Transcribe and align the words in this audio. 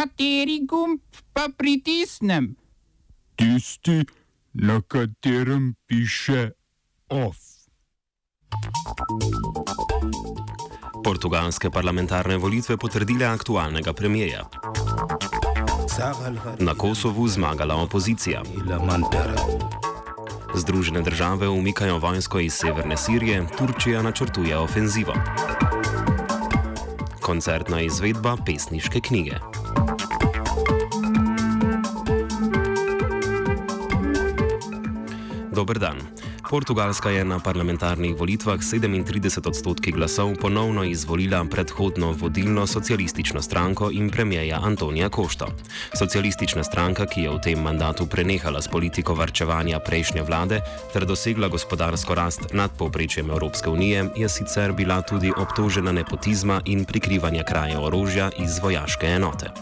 Kateri 0.00 0.62
gumb 0.64 1.00
pa 1.32 1.50
pritisnem? 1.56 2.54
Tisti, 3.36 4.00
na 4.52 4.80
katerem 4.80 5.74
piše 5.86 6.50
OF. 7.08 7.36
Portugalske 11.04 11.70
parlamentarne 11.70 12.38
volitve 12.40 12.78
potrdile 12.80 13.26
aktualnega 13.26 13.92
premijeja. 13.92 14.48
Na 16.58 16.74
Kosovu 16.74 17.28
zmagala 17.28 17.76
opozicija. 17.76 18.42
Združene 20.54 21.02
države 21.02 21.48
umikajo 21.48 21.98
vojsko 21.98 22.40
iz 22.40 22.52
severne 22.52 22.96
Sirije, 22.96 23.46
Turčija 23.58 24.02
načrtuje 24.02 24.56
ofenzivo. 24.58 25.14
Koncertna 27.20 27.80
izvedba 27.80 28.36
pesniške 28.46 29.00
knjige. 29.00 29.59
Doberdán. 35.60 35.98
Portugalska 36.50 37.10
je 37.10 37.24
na 37.24 37.38
parlamentarnih 37.38 38.18
volitvah 38.18 38.58
37 38.58 39.48
odstotki 39.48 39.92
glasov 39.92 40.34
ponovno 40.40 40.84
izvolila 40.84 41.44
predhodno 41.50 42.10
vodilno 42.12 42.66
socialistično 42.66 43.42
stranko 43.42 43.90
in 43.92 44.10
premijeja 44.10 44.58
Antonija 44.62 45.08
Košto. 45.08 45.46
Socialistična 45.98 46.64
stranka, 46.64 47.06
ki 47.06 47.20
je 47.20 47.30
v 47.30 47.38
tem 47.40 47.62
mandatu 47.62 48.06
prenehala 48.06 48.62
s 48.62 48.68
politiko 48.68 49.14
varčevanja 49.14 49.78
prejšnje 49.78 50.22
vlade 50.22 50.60
ter 50.92 51.06
dosegla 51.06 51.48
gospodarsko 51.48 52.14
rast 52.14 52.40
nad 52.52 52.70
povprečjem 52.78 53.30
Evropske 53.30 53.70
unije, 53.70 54.10
je 54.16 54.28
sicer 54.28 54.72
bila 54.72 55.02
tudi 55.02 55.32
obtožena 55.36 55.92
nepotizma 55.92 56.60
in 56.64 56.84
prikrivanja 56.84 57.44
kraja 57.44 57.80
orožja 57.80 58.30
iz 58.38 58.58
vojaške 58.58 59.06
enote. 59.06 59.54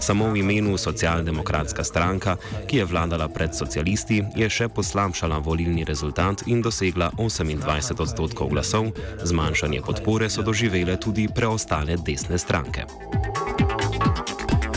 Samo 0.00 0.28
v 0.28 0.36
imenu 0.44 0.76
socialdemokratska 0.78 1.84
stranka, 1.84 2.36
ki 2.68 2.76
je 2.76 2.84
vladala 2.84 3.28
pred 3.28 3.56
socialisti, 3.56 4.22
je 4.36 4.50
še 4.50 4.68
poslabšala 4.68 5.38
volilni 5.38 5.84
rezultat 5.84 6.33
in 6.46 6.62
dosegla 6.62 7.10
28 7.18 8.00
odstotkov 8.00 8.50
glasov, 8.50 8.90
zmanjšanje 9.22 9.80
podpore 9.86 10.30
so 10.30 10.42
doživele 10.42 10.96
tudi 10.96 11.28
preostale 11.28 11.96
desne 11.96 12.38
stranke. 12.38 12.84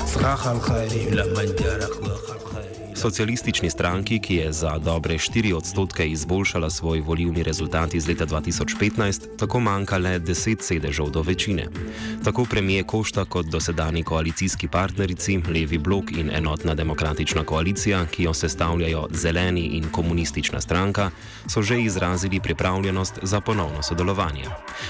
Zahal, 0.06 0.60
hajri, 0.60 1.10
Socialistični 2.98 3.70
stranki, 3.70 4.20
ki 4.20 4.36
je 4.36 4.52
za 4.54 4.78
dobre 4.78 5.18
4 5.18 5.54
odstotke 5.54 6.08
izboljšala 6.10 6.70
svoj 6.70 7.00
volivni 7.00 7.44
rezultat 7.44 7.94
iz 7.94 8.08
leta 8.08 8.26
2015, 8.26 9.38
tako 9.38 9.60
manjka 9.60 9.98
le 9.98 10.20
10 10.20 10.62
sedežev 10.62 11.10
do 11.10 11.22
večine. 11.22 11.68
Tako 12.24 12.46
premije 12.46 12.84
Košta 12.84 13.26
kot 13.26 13.46
dosedani 13.46 14.04
koalicijski 14.04 14.68
partnerici, 14.68 15.38
Levi 15.48 15.78
blok 15.78 16.12
in 16.12 16.32
enotna 16.34 16.74
demokratična 16.74 17.44
koalicija, 17.44 18.06
ki 18.06 18.24
jo 18.24 18.34
sestavljajo 18.34 19.08
zeleni 19.12 19.62
in 19.62 19.86
komunistična 19.92 20.62
stranka, 20.62 21.12
so 21.48 21.62
že 21.62 21.82
izrazili 21.82 22.40
pripravljenost 22.40 23.20
za 23.22 23.42
ponovno 23.42 23.84
sodelovanje. 23.84 24.46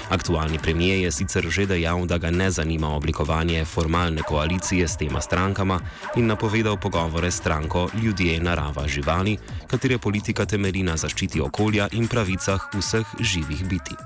Aktualni 0.08 0.58
premije 0.58 1.02
je 1.02 1.12
sicer 1.12 1.46
že 1.48 1.66
dejal, 1.66 2.06
da 2.06 2.18
ga 2.18 2.30
ne 2.30 2.50
zanima 2.50 2.88
oblikovanje 2.96 3.64
formalne 3.64 4.22
koalicije 4.22 4.88
s 4.88 4.96
tema 4.96 5.20
strankama 5.20 5.80
in 6.16 6.26
napovedal 6.26 6.76
pogovore 6.76 7.30
s 7.30 7.36
stranko 7.36 7.88
ljudje, 8.08 8.40
narava, 8.40 8.88
živali, 8.88 9.36
katere 9.66 9.98
politika 9.98 10.46
temelji 10.46 10.82
na 10.82 10.96
zaščiti 10.96 11.40
okolja 11.40 11.88
in 11.92 12.08
pravicah 12.08 12.68
vseh 12.72 13.06
živih 13.20 13.64
biti. 13.68 13.96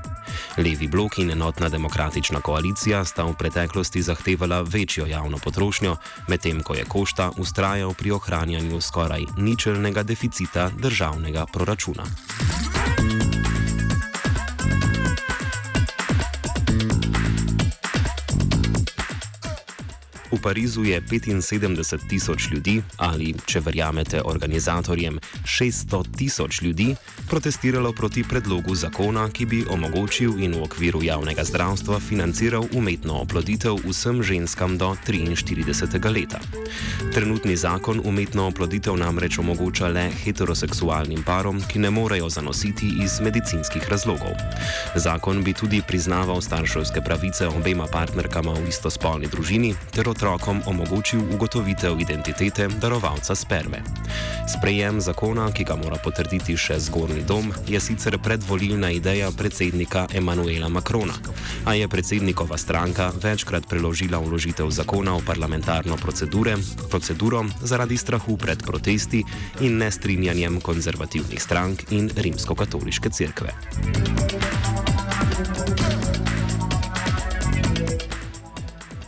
Levi 0.58 0.88
blok 0.88 1.18
in 1.18 1.30
enotna 1.30 1.68
demokratična 1.68 2.40
koalicija 2.40 3.04
sta 3.04 3.24
v 3.24 3.36
preteklosti 3.38 4.02
zahtevala 4.02 4.62
večjo 4.62 5.06
javno 5.06 5.38
potrošnjo, 5.38 5.96
medtem 6.28 6.62
ko 6.62 6.74
je 6.74 6.84
Košta 6.84 7.30
ustrajal 7.36 7.94
pri 7.94 8.10
ohranjanju 8.10 8.80
skoraj 8.80 9.24
ničelnega 9.36 10.02
deficita 10.02 10.70
državnega 10.78 11.46
proračuna. 11.52 12.04
Parizu 20.42 20.84
je 20.84 21.00
75 21.00 22.08
tisoč 22.08 22.50
ljudi, 22.50 22.82
ali 22.96 23.34
če 23.46 23.60
verjamete 23.60 24.22
organizatorjem, 24.24 25.18
600 25.44 26.02
tisoč 26.16 26.62
ljudi 26.62 26.94
protestiralo 27.32 27.92
proti 27.92 28.24
predlogu 28.24 28.74
zakona, 28.74 29.24
ki 29.32 29.46
bi 29.48 29.64
omogočil 29.64 30.36
in 30.44 30.52
v 30.52 30.66
okviru 30.68 31.00
javnega 31.00 31.40
zdravstva 31.44 31.96
financiral 31.96 32.66
umetno 32.76 33.24
oploditev 33.24 33.80
vsem 33.88 34.20
ženskam 34.20 34.76
do 34.76 34.92
43. 35.08 35.96
leta. 36.12 36.36
Trenutni 37.14 37.56
zakon 37.56 38.02
umetno 38.04 38.52
oploditev 38.52 39.00
namreč 39.00 39.38
omogoča 39.40 39.88
le 39.88 40.10
heteroseksualnim 40.12 41.24
parom, 41.24 41.62
ki 41.64 41.80
ne 41.80 41.90
morejo 41.90 42.28
zanositi 42.28 43.00
iz 43.00 43.16
medicinskih 43.24 43.88
razlogov. 43.88 44.36
Zakon 44.94 45.40
bi 45.40 45.56
tudi 45.56 45.80
priznaval 45.80 46.44
starševske 46.44 47.00
pravice 47.00 47.48
obema 47.48 47.88
partnerkama 47.88 48.52
v 48.60 48.68
istospolni 48.68 49.32
družini 49.32 49.72
ter 49.88 50.04
otrokom 50.08 50.60
omogočil 50.68 51.24
ugotovitev 51.32 51.96
identitete 51.96 52.68
darovalca 52.68 53.32
sperme. 53.34 53.80
Sprejem 54.52 55.00
zakona, 55.00 55.48
ki 55.48 55.64
ga 55.64 55.80
mora 55.80 55.96
potrditi 55.96 56.60
še 56.60 56.76
zgornji 56.76 57.21
dom, 57.26 57.52
je 57.68 57.80
sicer 57.80 58.18
predvolilna 58.18 58.90
ideja 58.90 59.30
predsednika 59.30 60.06
Emanuela 60.14 60.68
Macrona, 60.68 61.14
a 61.64 61.74
je 61.74 61.88
predsednikova 61.88 62.58
stranka 62.58 63.12
večkrat 63.22 63.68
preložila 63.68 64.18
vložitev 64.18 64.70
zakona 64.70 65.16
v 65.16 65.24
parlamentarno 65.26 65.96
proceduro 66.90 67.44
zaradi 67.62 67.96
strahu 67.96 68.36
pred 68.36 68.62
protesti 68.62 69.24
in 69.60 69.78
nestrinjanjem 69.78 70.60
konzervativnih 70.60 71.42
strank 71.42 71.92
in 71.92 72.10
rimsko-katoliške 72.10 73.10
cerkve. 73.10 73.52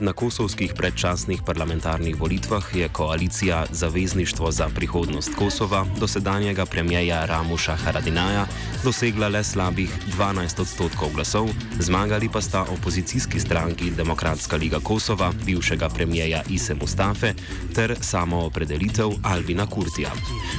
Na 0.05 0.13
kosovskih 0.13 0.77
predčasnih 0.77 1.41
parlamentarnih 1.47 2.21
volitvah 2.21 2.77
je 2.77 2.89
koalicija 2.89 3.67
Zavezništvo 3.71 4.51
za 4.51 4.69
prihodnost 4.69 5.35
Kosova 5.35 5.87
dosedanjega 6.01 6.67
premijeja 6.67 7.25
Ramuša 7.25 7.77
Haradinaja 7.77 8.47
dosegla 8.85 9.29
le 9.29 9.45
slabih 9.45 9.89
12 10.19 10.61
odstotkov 10.61 11.09
glasov, 11.15 11.49
zmagali 11.81 12.29
pa 12.29 12.41
sta 12.41 12.67
opozicijski 12.69 13.41
stranki 13.41 13.91
Demokratska 13.91 14.57
liga 14.57 14.81
Kosova, 14.85 15.33
bivšega 15.47 15.89
premijeja 15.89 16.43
Ise 16.51 16.75
Mustafe 16.75 17.33
ter 17.75 17.97
samo 18.01 18.45
opredelitev 18.45 19.09
Albina 19.23 19.67
Kurtija. 19.67 20.13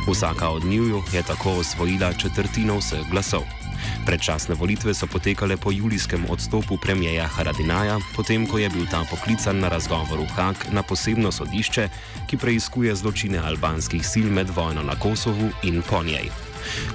Vsaka 0.10 0.50
od 0.50 0.66
njiju 0.66 1.04
je 1.14 1.24
tako 1.24 1.52
osvojila 1.52 2.14
četrtino 2.14 2.78
vseh 2.78 3.10
glasov. 3.12 3.65
Predčasne 4.06 4.56
volitve 4.56 4.94
so 4.94 5.08
potekale 5.08 5.58
po 5.58 5.72
julijskem 5.72 6.26
odstopu 6.30 6.78
premijeja 6.78 7.28
Haradinaja, 7.28 8.00
potem 8.16 8.48
ko 8.48 8.58
je 8.58 8.70
bil 8.70 8.86
ta 8.92 9.04
poklican 9.10 9.60
na 9.60 9.70
razgovor 9.70 10.20
v 10.20 10.30
Hak 10.36 10.72
na 10.72 10.84
posebno 10.84 11.32
sodišče, 11.32 11.90
ki 12.30 12.38
preiskuje 12.38 12.96
zločine 12.96 13.42
albanskih 13.42 14.06
sil 14.06 14.28
med 14.32 14.50
vojno 14.50 14.84
na 14.84 15.00
Kosovu 15.00 15.52
in 15.64 15.82
po 15.82 16.04
njej. 16.04 16.45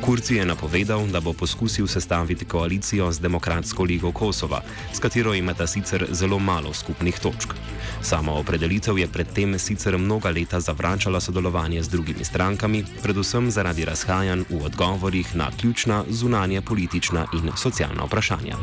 Kurci 0.01 0.35
je 0.35 0.45
napovedal, 0.47 1.07
da 1.07 1.21
bo 1.21 1.33
poskusil 1.33 1.87
sestaviti 1.87 2.45
koalicijo 2.45 3.13
z 3.13 3.21
Demokratsko 3.21 3.85
ligo 3.85 4.13
Kosova, 4.13 4.63
s 4.93 4.99
katero 4.99 5.35
imata 5.35 5.67
sicer 5.67 6.07
zelo 6.11 6.39
malo 6.39 6.73
skupnih 6.75 7.19
točk. 7.19 7.55
Samo 8.03 8.33
opredelitev 8.33 8.99
je 8.99 9.09
predtem 9.09 9.59
sicer 9.59 9.99
mnoga 9.99 10.31
leta 10.31 10.61
zavračala 10.61 11.21
sodelovanje 11.21 11.83
z 11.83 11.89
drugimi 11.89 12.25
strankami, 12.25 12.85
predvsem 13.03 13.51
zaradi 13.51 13.85
razhajanj 13.85 14.45
v 14.51 14.65
odgovorih 14.65 15.37
na 15.37 15.51
ključna 15.61 16.05
zunanje 16.09 16.61
politična 16.61 17.27
in 17.33 17.53
socialna 17.57 18.05
vprašanja. 18.05 18.57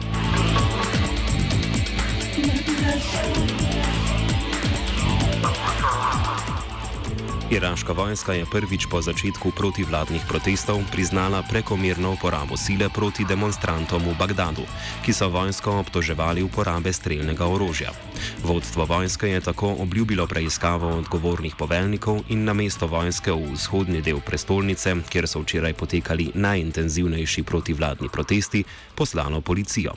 Iraška 7.48 7.96
vojska 7.96 8.34
je 8.34 8.44
prvič 8.44 8.92
po 8.92 9.00
začetku 9.00 9.56
protivladnih 9.56 10.20
protestov 10.28 10.84
priznala 10.92 11.40
prekomerno 11.48 12.20
uporabo 12.20 12.60
sile 12.60 12.92
proti 12.92 13.24
demonstrantom 13.24 14.04
v 14.04 14.20
Bagdadu, 14.20 14.68
ki 15.00 15.16
so 15.16 15.32
vojsko 15.32 15.80
obtoževali 15.80 16.44
uporabe 16.44 16.92
streljnega 16.92 17.48
orožja. 17.48 17.96
Vodstvo 18.44 18.84
vojske 18.84 19.32
je 19.32 19.40
tako 19.40 19.80
obljubilo 19.80 20.28
preiskavo 20.28 20.92
odgovornih 21.00 21.56
poveljnikov 21.56 22.28
in 22.28 22.44
na 22.44 22.52
mesto 22.52 22.84
vojske 22.84 23.32
v 23.32 23.56
vzhodni 23.56 24.04
del 24.04 24.20
prestolnice, 24.20 25.08
kjer 25.08 25.24
so 25.24 25.40
včeraj 25.40 25.72
potekali 25.74 26.36
najintenzivnejši 26.36 27.48
protivladni 27.48 28.12
protesti, 28.12 28.68
poslalo 28.92 29.40
policijo. 29.40 29.96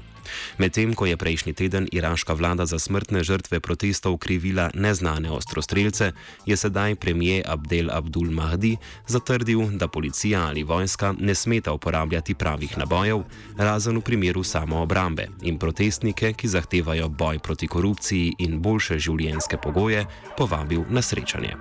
Medtem 0.58 0.94
ko 0.94 1.06
je 1.06 1.16
prejšnji 1.16 1.52
teden 1.52 1.88
iraška 1.92 2.32
vlada 2.32 2.66
za 2.66 2.78
smrtne 2.78 3.24
žrtve 3.24 3.60
protestov 3.60 4.18
krivila 4.18 4.70
neznane 4.74 5.30
ostrostrelce, 5.30 6.12
je 6.46 6.56
sedaj 6.56 6.94
premijer 6.94 7.42
Abdel 7.46 7.90
Abdul 7.90 8.30
Mahdi 8.30 8.76
zatrdil, 9.06 9.60
da 9.78 9.88
policija 9.88 10.46
ali 10.46 10.62
vojska 10.62 11.14
ne 11.18 11.34
smeta 11.34 11.72
uporabljati 11.72 12.34
pravih 12.34 12.78
nabojev, 12.78 13.22
razen 13.56 13.96
v 13.96 14.00
primeru 14.00 14.42
samoobrambe 14.42 15.28
in 15.42 15.58
protestnike, 15.58 16.32
ki 16.32 16.48
zahtevajo 16.48 17.08
boj 17.08 17.38
proti 17.38 17.66
korupciji 17.66 18.34
in 18.38 18.60
boljše 18.62 18.98
življenjske 18.98 19.56
pogoje, 19.56 20.06
povabil 20.36 20.84
na 20.90 21.02
srečanje. 21.02 21.56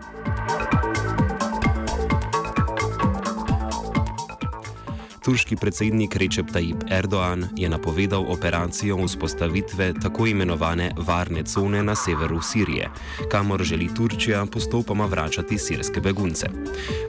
Turški 5.30 5.62
predsednik 5.62 6.16
Recep 6.18 6.50
Tayyip 6.50 6.90
Erdoğan 6.90 7.54
je 7.54 7.70
napovedal 7.70 8.26
operacijo 8.34 8.98
vzpostavitve 9.06 9.94
tako 10.02 10.26
imenovane 10.28 10.92
varne 10.98 11.44
cone 11.44 11.84
na 11.84 11.96
severu 11.96 12.42
Sirije, 12.42 12.90
kamor 13.31 13.64
želi 13.64 13.90
Turčija 13.94 14.46
postopoma 14.46 15.06
vračati 15.06 15.58
sirske 15.58 16.02
begunce. 16.02 16.48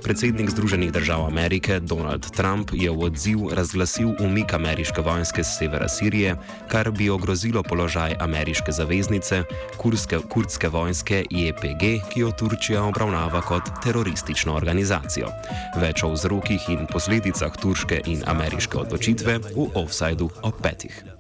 Predsednik 0.03 0.51
Združenih 0.51 0.93
držav 0.93 1.27
Amerike 1.27 1.81
Donald 1.81 2.31
Trump 2.31 2.71
je 2.73 2.91
v 2.91 3.01
odziv 3.01 3.39
razglasil 3.53 4.13
umik 4.21 4.55
ameriške 4.55 5.01
vojske 5.01 5.43
z 5.43 5.59
severa 5.59 5.89
Sirije, 5.89 6.37
kar 6.69 6.91
bi 6.91 7.11
ogrozilo 7.11 7.63
položaj 7.63 8.17
ameriške 8.21 8.73
zaveznice, 8.73 9.43
kurske, 9.77 10.19
kurdske 10.29 10.69
vojske 10.69 11.25
IEPG, 11.31 12.13
ki 12.13 12.21
jo 12.21 12.31
Turčija 12.39 12.85
obravnava 12.85 13.41
kot 13.41 13.63
teroristično 13.83 14.55
organizacijo. 14.55 15.33
Več 15.77 16.05
o 16.05 16.13
vzrokih 16.13 16.69
in 16.69 16.87
posledicah 16.93 17.57
turške 17.57 18.03
in 18.11 18.27
ameriške 18.27 18.79
odločitve 18.79 19.39
v 19.55 19.71
offsajdu 19.75 20.31
ob 20.43 20.59
petih. 20.59 21.20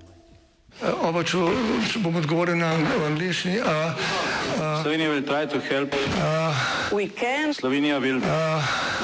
Oba, 0.81 1.21
če, 1.23 1.37
če 1.93 2.01
bom 2.01 2.17
odgovoril 2.17 2.57
na 2.57 2.73
angliški. 3.07 3.59
Slovenija 4.81 5.11
will 5.11 5.23
try 5.23 5.45
to 5.47 5.61
help. 5.61 5.93
Uh, 6.17 6.55
We 6.93 7.07
can 7.07 7.53
Slovenija 7.55 8.01
will 8.01 8.21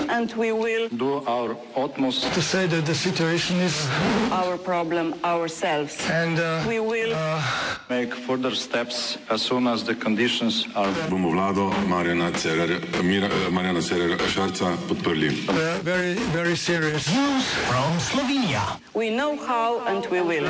and 0.08 0.32
we 0.34 0.52
will 0.52 0.88
do 0.88 1.22
our 1.26 1.56
utmost 1.76 2.32
to 2.34 2.42
say 2.42 2.66
that 2.66 2.84
the 2.86 2.94
situation 2.94 3.60
is, 3.60 3.86
our 4.32 4.56
problem 4.56 5.14
ourselves. 5.22 5.94
and 6.10 6.38
uh, 6.38 6.64
We 6.66 6.80
will 6.80 7.14
make 7.88 8.14
further 8.14 8.54
steps 8.54 9.18
as 9.30 9.42
soon 9.42 9.66
as 9.68 9.84
the 9.84 9.94
conditions 9.94 10.66
are 10.74 10.90
bomo 11.10 11.30
vlado 11.30 11.70
Marjana 11.86 12.32
Cererja, 12.32 12.80
Mira, 13.04 13.28
eh, 13.28 13.50
Marjana 13.50 13.80
Cererja 13.80 14.18
Šarca 14.26 14.76
podprli. 14.88 15.28
uh, 15.48 15.78
very, 15.82 16.14
very 16.32 16.56
serious. 16.56 17.06
we 18.94 19.10
know 19.10 19.36
how 19.36 19.80
and 19.86 20.06
we 20.06 20.20
will. 20.22 20.48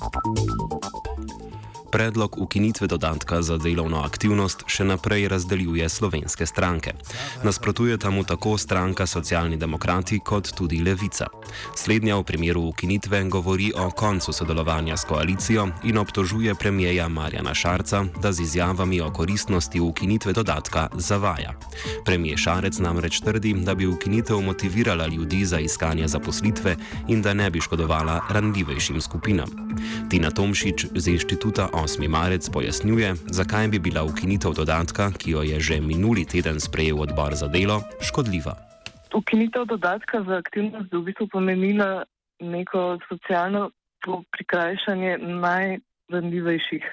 Thank 0.00 1.04
you. 1.04 1.09
Predlog 1.90 2.38
ukinitve 2.38 2.86
dodatka 2.86 3.42
za 3.42 3.56
delovno 3.58 4.02
aktivnost 4.06 4.62
še 4.70 4.84
naprej 4.86 5.28
razdeljuje 5.28 5.88
slovenske 5.88 6.46
stranke. 6.46 6.92
Nasprotuje 7.42 7.98
mu 8.10 8.24
tako 8.24 8.58
stranka 8.58 9.06
Socialni 9.06 9.56
demokrati 9.56 10.20
kot 10.24 10.52
tudi 10.54 10.78
Levica. 10.82 11.26
Slednja 11.74 12.16
v 12.16 12.22
primeru 12.24 12.62
ukinitve 12.62 13.24
govori 13.24 13.72
o 13.76 13.90
koncu 13.90 14.32
sodelovanja 14.32 14.96
s 14.96 15.04
koalicijo 15.04 15.68
in 15.84 15.98
obtožuje 15.98 16.54
premijeja 16.54 17.08
Marjana 17.08 17.54
Šarca, 17.54 18.04
da 18.22 18.32
z 18.32 18.40
izjavami 18.40 19.00
o 19.00 19.10
koristnosti 19.10 19.80
ukinitve 19.80 20.32
dodatka 20.32 20.88
zavaja. 20.94 21.54
Premijer 22.04 22.38
Šarec 22.38 22.78
namreč 22.78 23.20
trdi, 23.20 23.54
da 23.54 23.74
bi 23.74 23.86
ukinitev 23.86 24.40
motivirala 24.40 25.06
ljudi 25.06 25.44
za 25.44 25.58
iskanje 25.58 26.08
zaposlitve 26.08 26.76
in 27.08 27.22
da 27.22 27.34
ne 27.34 27.50
bi 27.50 27.60
škodovala 27.60 28.20
ranljivejšim 28.30 29.00
skupinam. 29.00 29.50
Tina 30.10 30.30
Tomšič 30.30 30.86
z 30.94 31.08
inštituta 31.08 31.68
8. 31.80 32.08
marec 32.08 32.44
pojasnjuje, 32.52 33.14
zakaj 33.32 33.68
bi 33.68 33.78
bila 33.78 34.04
ukinitev 34.04 34.52
dodatka, 34.52 35.10
ki 35.18 35.30
jo 35.30 35.42
je 35.42 35.60
že 35.60 35.80
minuli 35.80 36.24
teden 36.28 36.60
sprejel 36.60 37.00
odbor 37.00 37.32
za 37.34 37.48
delo, 37.48 37.80
škodljiva. 38.04 38.54
Ukinitev 39.14 39.64
dodatka 39.64 40.22
za 40.22 40.36
aktivnost 40.36 40.90
bi 40.90 40.96
v 40.96 41.04
bistvu 41.08 41.26
pomenila 41.32 42.04
neko 42.40 42.98
socialno 43.08 43.70
prikrajšanje 44.36 45.18
najranljivejših 45.18 46.84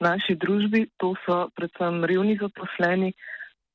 v 0.00 0.02
naši 0.04 0.34
družbi, 0.34 0.86
to 0.96 1.14
so 1.26 1.50
predvsem 1.58 2.04
revni 2.04 2.38
zaposleni. 2.40 3.12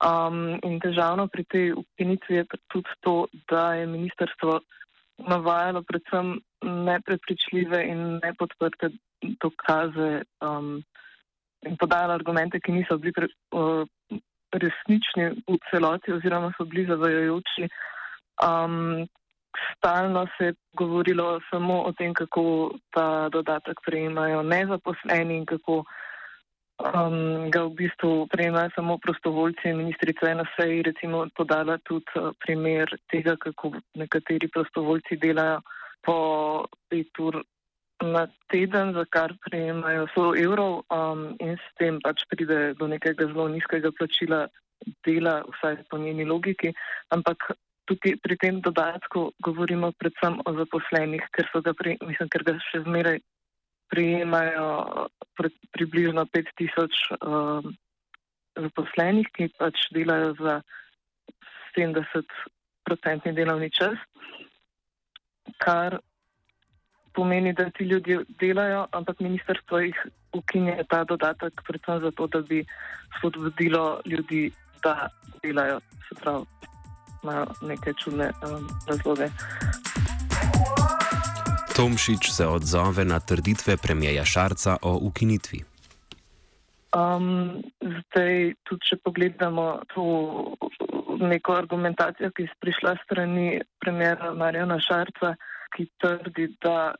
Um, 0.03 0.59
in 0.63 0.79
težavno 0.83 1.27
pri 1.31 1.43
tej 1.47 1.71
ukinitvi 1.71 2.35
je 2.35 2.45
tudi 2.67 2.91
to, 2.99 3.27
da 3.51 3.79
je 3.79 3.87
ministrstvo 3.87 4.59
navajalo 5.17 5.83
predvsem 5.87 6.39
neprepričljive 6.61 7.83
in 7.87 8.19
nepodprte 8.23 8.89
dokaze 9.41 10.21
um, 10.41 10.83
in 11.65 11.77
podajalo 11.77 12.13
argumente, 12.13 12.59
ki 12.59 12.71
niso 12.71 12.97
bili 12.97 13.13
pre, 13.13 13.27
uh, 13.51 13.87
resnični 14.53 15.29
v 15.47 15.57
celoti 15.71 16.13
oziroma 16.13 16.51
so 16.57 16.65
bili 16.65 16.85
zavajajoči. 16.85 17.69
Um, 18.43 19.07
stalno 19.71 20.27
se 20.37 20.45
je 20.45 20.53
govorilo 20.73 21.39
samo 21.49 21.81
o 21.81 21.91
tem, 21.91 22.13
kako 22.13 22.71
ta 22.91 23.29
dodatek 23.29 23.79
prejemajo 23.85 24.43
nezaposleni 24.43 25.37
in 25.37 25.45
kako 25.45 25.83
um, 26.79 27.49
ga 27.51 27.63
v 27.65 27.73
bistvu 27.79 28.27
prejemajo 28.31 28.69
samo 28.75 28.97
prostovoljci. 28.97 29.73
Ministrica 29.73 30.29
je 30.29 30.35
na 30.35 30.45
seji 30.55 30.81
recimo 30.81 31.25
podala 31.35 31.77
tudi 31.77 32.05
uh, 32.15 32.31
primer 32.39 32.89
tega, 33.11 33.35
kako 33.39 33.71
nekateri 33.95 34.47
prostovoljci 34.47 35.17
delajo 35.17 35.61
po 36.05 36.17
pet 36.89 37.19
ur 37.19 37.41
na 38.03 38.27
teden, 38.51 38.93
za 38.93 39.05
kar 39.09 39.33
prejemajo 39.45 40.07
100 40.15 40.43
evrov 40.43 40.83
um, 40.91 41.35
in 41.39 41.55
s 41.55 41.67
tem 41.79 41.99
pač 42.03 42.25
pride 42.29 42.75
do 42.79 42.87
nekega 42.87 43.27
zelo 43.31 43.47
nizkega 43.47 43.91
plačila 43.97 44.45
dela, 45.07 45.41
vsaj 45.55 45.87
po 45.89 45.97
njeni 45.97 46.25
logiki. 46.25 46.73
Ampak 47.15 47.55
tukaj 47.87 48.17
pri 48.21 48.35
tem 48.37 48.59
dodatku 48.61 49.31
govorimo 49.39 49.91
predvsem 49.97 50.41
o 50.45 50.53
zaposlenih, 50.59 51.23
ker, 51.31 51.47
ga 51.63 51.73
pri, 51.73 51.97
mislim, 52.01 52.29
ker 52.29 52.43
ga 52.43 52.57
še 52.67 52.83
zmeraj 52.83 53.21
prijemajo 53.89 55.07
pri, 55.37 55.49
približno 55.71 56.25
5000 56.25 57.17
um, 57.21 57.75
zaposlenih, 58.55 59.27
ki 59.35 59.49
pač 59.59 59.87
delajo 59.95 60.33
za 60.39 60.61
70-procentni 61.75 63.35
delovni 63.35 63.69
čas, 63.71 63.99
kar 65.61 65.99
pomeni, 67.15 67.53
da 67.53 67.69
ti 67.69 67.83
ljudje 67.83 68.23
delajo, 68.39 68.87
ampak 68.91 69.19
ministrstvo 69.19 69.79
jih 69.79 69.99
ukinje 70.33 70.83
ta 70.89 71.03
dodatek 71.03 71.61
predvsem 71.67 72.01
zato, 72.03 72.27
da 72.27 72.41
bi 72.41 72.65
spodbudilo 73.17 74.01
ljudi, 74.05 74.51
da 74.83 75.07
delajo. 75.43 75.79
Se 76.07 76.15
pravi, 76.21 76.45
imajo 77.23 77.45
neke 77.61 77.93
čudne 78.03 78.31
um, 78.43 78.67
razloge. 78.87 79.29
Tomšič 81.75 82.31
se 82.31 82.47
odzove 82.47 83.03
na 83.05 83.19
trditve 83.19 83.75
premijeja 83.77 84.25
Šarca 84.25 84.77
o 84.81 84.99
ukinitvi. 85.01 85.59
Um, 86.95 87.59
zdaj, 87.81 88.53
tudi 88.63 88.87
če 88.87 88.95
pogledamo 89.03 89.65
to 89.91 90.05
neko 91.19 91.57
argumentacijo, 91.59 92.29
ki 92.31 92.45
je 92.45 92.53
prišla 92.63 92.95
strani 93.03 93.59
premjera 93.83 94.31
Marjana 94.31 94.79
Šarca, 94.79 95.33
ki 95.75 95.89
trdi, 95.99 96.47
da 96.63 96.95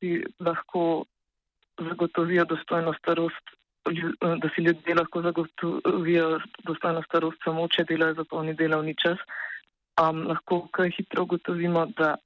si 0.00 0.22
lahko 0.40 1.04
zagotovijo 1.76 2.46
dostojno 2.48 2.96
starost, 2.96 3.52
da 4.24 4.48
si 4.54 4.64
ljudje 4.64 4.96
lahko 4.96 5.22
zagotovijo 5.28 6.38
dostojno 6.64 7.04
starost 7.04 7.44
samo, 7.44 7.68
če 7.68 7.84
delajo 7.84 8.22
za 8.22 8.24
polni 8.30 8.56
delovni 8.56 8.96
čas. 8.96 9.20
Um, 10.00 10.24
lahko 10.32 10.64
kaj 10.72 10.96
hitro 10.96 11.28
ugotovimo, 11.28 11.84
da 12.00 12.16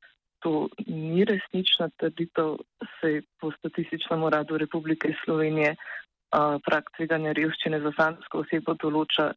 to 0.43 0.69
ni 0.87 1.25
resnična 1.25 1.89
trditev, 2.01 2.57
se 3.01 3.23
po 3.41 3.53
statističnem 3.59 4.23
uradu 4.23 4.59
Republike 4.59 5.13
Slovenije 5.25 5.75
uh, 5.77 6.57
prak 6.67 6.91
tveganja 6.97 7.33
revščine 7.37 7.81
za 7.81 7.93
samsko 7.99 8.45
osebo 8.45 8.75
določa 8.75 9.33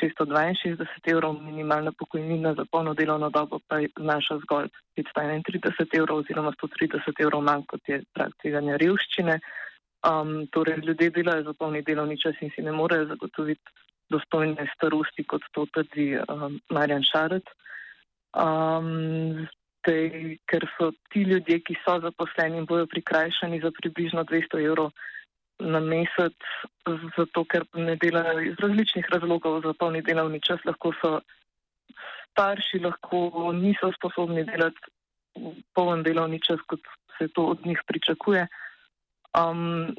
662 0.00 1.12
evrov, 1.12 1.38
minimalna 1.42 1.92
pokojnina 1.98 2.54
za 2.54 2.64
polno 2.70 2.94
delovno 2.94 3.30
dobo 3.30 3.58
pa 3.66 3.80
znaša 3.98 4.38
zgolj 4.44 4.68
531 4.96 5.98
evrov 5.98 6.22
oziroma 6.22 6.52
130 6.60 7.22
evrov 7.24 7.42
manj, 7.42 7.64
kot 7.72 7.88
je 7.88 8.02
prak 8.14 8.36
tveganja 8.42 8.76
revščine. 8.76 9.38
Um, 10.06 10.46
torej, 10.54 10.78
ljudje 10.86 11.10
delajo 11.10 11.42
za 11.48 11.54
polni 11.58 11.82
delovni 11.82 12.18
čas 12.20 12.36
in 12.40 12.52
si 12.54 12.62
ne 12.62 12.72
morejo 12.72 13.08
zagotoviti 13.10 13.86
dostojne 14.12 14.68
starosti, 14.76 15.24
kot 15.24 15.42
to 15.52 15.66
trdi 15.74 16.12
um, 16.20 16.60
Marjan 16.70 17.02
Šarec. 17.02 17.48
Um, 18.38 19.48
zdaj, 19.88 20.36
ker 20.46 20.66
so 20.76 20.90
ti 21.12 21.22
ljudje, 21.22 21.60
ki 21.64 21.76
so 21.84 21.98
zaposleni 22.00 22.64
bojo 22.66 22.86
prikrajšani 22.86 23.60
za 23.60 23.70
približno 23.80 24.24
200 24.24 24.64
evrov 24.64 24.90
na 25.58 25.80
mesec, 25.80 26.36
zato 27.16 27.44
ker 27.44 27.64
ne 27.74 27.96
delajo 27.96 28.40
iz 28.40 28.54
različnih 28.60 29.08
razlogov 29.10 29.62
za 29.64 29.72
polni 29.78 30.02
delovni 30.02 30.40
čas, 30.40 30.60
lahko 30.64 30.92
so 31.00 31.20
starši, 32.32 32.78
lahko 32.84 33.52
niso 33.52 33.90
sposobni 33.96 34.44
delati 34.44 34.92
poln 35.74 36.02
delovni 36.02 36.40
čas, 36.40 36.60
kot 36.66 36.80
se 37.18 37.28
to 37.34 37.46
od 37.54 37.66
njih 37.66 37.80
pričakuje, 37.86 38.46
um, 39.34 39.94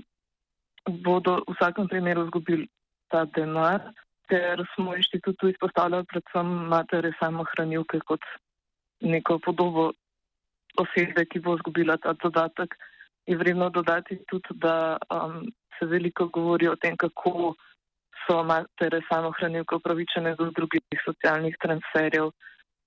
bodo 0.87 1.41
v 1.47 1.55
vsakem 1.55 1.87
primeru 1.87 2.23
izgubili 2.27 2.67
ta 3.11 3.25
denar, 3.25 3.81
ker 4.29 4.63
smo 4.75 4.95
inštitutu 4.95 5.49
izpostavljali 5.49 6.05
predvsem 6.05 6.47
matere 6.71 7.11
samohranilke 7.19 7.99
kot 8.05 8.23
neko 9.01 9.39
podobo 9.39 9.91
osebe, 10.77 11.25
ki 11.25 11.39
bo 11.39 11.55
izgubila 11.55 11.97
ta 11.97 12.13
dodatek. 12.13 12.75
Je 13.27 13.37
vredno 13.37 13.69
dodati 13.69 14.17
tudi, 14.27 14.57
da 14.59 14.97
um, 15.13 15.45
se 15.79 15.85
veliko 15.85 16.27
govori 16.27 16.67
o 16.67 16.75
tem, 16.75 16.97
kako 16.97 17.55
so 18.25 18.43
matere 18.43 19.01
samohranilke 19.09 19.75
upravičene 19.75 20.35
do 20.35 20.49
drugih 20.55 21.03
socialnih 21.05 21.55
transferjev 21.61 22.31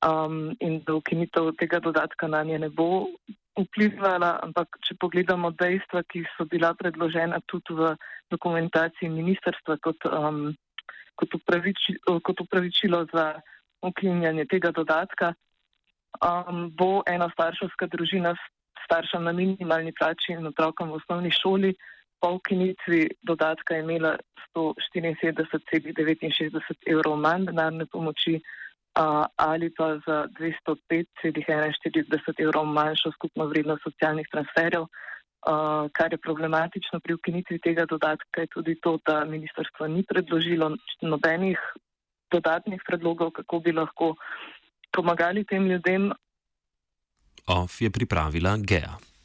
um, 0.06 0.56
in 0.60 0.80
da 0.86 0.94
ukinitev 0.94 1.52
tega 1.58 1.80
dodatka 1.80 2.28
na 2.28 2.42
nje 2.44 2.58
ne 2.58 2.68
bo 2.68 3.06
vplivala, 3.58 4.38
ampak 4.42 4.78
če 4.86 4.96
pogledamo 5.00 5.50
dejstva, 5.60 6.02
ki 6.08 6.24
so 6.36 6.46
bila 6.48 6.72
predložena 6.74 7.40
tudi 7.46 7.76
v 7.76 7.92
dokumentaciji 8.32 9.10
ministerstva 9.12 9.76
kot, 9.84 10.06
um, 10.08 10.54
kot, 11.20 11.34
upraviči, 11.36 11.98
kot 12.06 12.40
upravičilo 12.40 13.04
za 13.12 13.26
ukinjanje 13.84 14.46
tega 14.48 14.72
dodatka, 14.72 15.34
um, 16.20 16.70
bo 16.76 17.02
ena 17.06 17.30
starševska 17.32 17.86
družina 17.86 18.34
s 18.34 18.38
staršem 18.84 19.24
na 19.24 19.32
minimalni 19.32 19.92
plači 19.96 20.32
in 20.32 20.46
otrokom 20.46 20.90
v 20.90 20.94
osnovni 21.00 21.30
šoli 21.30 21.74
po 22.20 22.28
ukinitvi 22.38 23.08
dodatka 23.22 23.78
imela 23.78 24.16
174,69 24.54 26.92
evrov 26.92 27.16
manj 27.16 27.46
denarne 27.48 27.86
pomoči 27.86 28.34
uh, 28.36 28.42
ali 29.36 29.70
pa 29.74 29.98
za 30.06 30.26
205,41 30.38 32.42
evrov 32.44 32.64
manjšo 32.66 33.10
skupno 33.16 33.46
vrednost 33.46 33.82
socialnih 33.82 34.26
transferjev. 34.32 34.86
Uh, 35.42 35.90
kar 35.90 36.12
je 36.12 36.22
problematično 36.22 37.00
pri 37.00 37.14
ukinitvi 37.14 37.58
tega 37.58 37.86
dodatka, 37.90 38.40
je 38.40 38.46
tudi 38.46 38.80
to, 38.80 38.98
da 39.06 39.24
ministrstvo 39.24 39.86
ni 39.88 40.02
predložilo 40.06 40.76
nobenih 41.02 41.58
dodatnih 42.30 42.82
predlogov, 42.86 43.30
kako 43.30 43.58
bi 43.58 43.72
lahko 43.72 44.14
pomagali 44.92 45.44
tem 45.44 45.66
ljudem. 45.66 46.12
OF 47.46 47.80
je 47.82 47.90
pripravila 47.90 48.56
Gea. 48.56 49.11